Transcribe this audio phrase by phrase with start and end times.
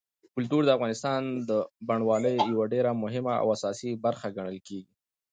[0.35, 1.51] کلتور د افغانستان د
[1.87, 4.91] بڼوالۍ یوه ډېره مهمه او اساسي برخه ګڼل کېږي.